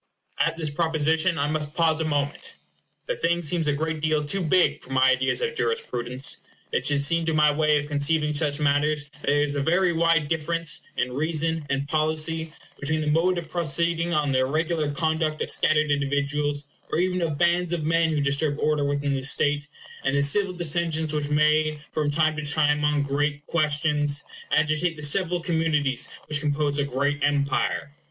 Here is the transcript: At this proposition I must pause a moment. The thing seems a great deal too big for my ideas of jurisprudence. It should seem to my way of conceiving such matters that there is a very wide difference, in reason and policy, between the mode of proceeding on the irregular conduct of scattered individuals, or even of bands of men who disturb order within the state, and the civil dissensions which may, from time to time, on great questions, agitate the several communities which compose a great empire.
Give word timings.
At 0.39 0.57
this 0.57 0.71
proposition 0.71 1.37
I 1.37 1.45
must 1.47 1.75
pause 1.75 2.01
a 2.01 2.05
moment. 2.05 2.55
The 3.05 3.15
thing 3.15 3.43
seems 3.43 3.67
a 3.67 3.73
great 3.73 4.01
deal 4.01 4.23
too 4.25 4.41
big 4.41 4.81
for 4.81 4.91
my 4.91 5.11
ideas 5.11 5.41
of 5.41 5.53
jurisprudence. 5.53 6.37
It 6.71 6.87
should 6.87 7.03
seem 7.03 7.23
to 7.25 7.35
my 7.35 7.51
way 7.53 7.77
of 7.77 7.85
conceiving 7.87 8.33
such 8.33 8.59
matters 8.59 9.03
that 9.03 9.21
there 9.27 9.41
is 9.43 9.53
a 9.55 9.61
very 9.61 9.93
wide 9.93 10.27
difference, 10.27 10.81
in 10.97 11.11
reason 11.11 11.67
and 11.69 11.87
policy, 11.87 12.51
between 12.79 13.01
the 13.01 13.11
mode 13.11 13.37
of 13.37 13.47
proceeding 13.47 14.11
on 14.11 14.31
the 14.31 14.39
irregular 14.39 14.89
conduct 14.91 15.39
of 15.43 15.51
scattered 15.51 15.91
individuals, 15.91 16.65
or 16.91 16.97
even 16.97 17.21
of 17.21 17.37
bands 17.37 17.71
of 17.71 17.83
men 17.83 18.09
who 18.09 18.19
disturb 18.21 18.57
order 18.57 18.83
within 18.83 19.13
the 19.13 19.21
state, 19.21 19.67
and 20.03 20.15
the 20.15 20.23
civil 20.23 20.53
dissensions 20.53 21.13
which 21.13 21.29
may, 21.29 21.77
from 21.91 22.09
time 22.09 22.35
to 22.37 22.41
time, 22.41 22.83
on 22.83 23.03
great 23.03 23.45
questions, 23.45 24.23
agitate 24.49 24.95
the 24.95 25.03
several 25.03 25.39
communities 25.43 26.07
which 26.27 26.39
compose 26.41 26.79
a 26.79 26.83
great 26.83 27.23
empire. 27.23 27.91